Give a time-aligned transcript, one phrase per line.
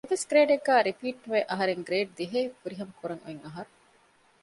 [0.03, 3.71] އެއްވެސް ގްރޭޑެއްގައި ރިޕީޓް ނުވެ އަހަރެން ގްރޭޑް ދިހައެއް ފުރިހަމަ ކުރަން އޮތްއަހަރު